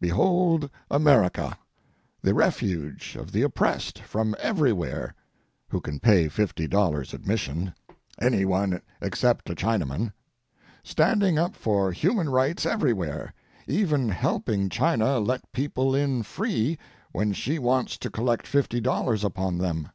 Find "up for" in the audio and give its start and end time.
11.38-11.92